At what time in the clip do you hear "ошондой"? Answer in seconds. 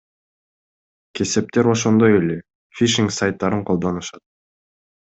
1.75-2.17